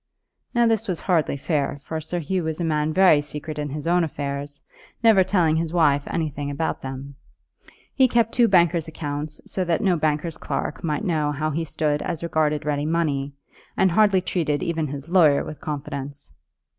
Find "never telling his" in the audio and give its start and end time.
5.03-5.73